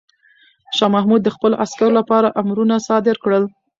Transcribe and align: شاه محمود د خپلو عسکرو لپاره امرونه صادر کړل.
شاه 0.77 0.91
محمود 0.95 1.21
د 1.23 1.29
خپلو 1.35 1.55
عسکرو 1.63 1.95
لپاره 1.99 2.33
امرونه 2.41 2.75
صادر 2.87 3.15
کړل. 3.23 3.43